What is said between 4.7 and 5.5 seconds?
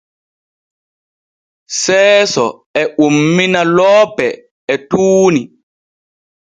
e tuuni.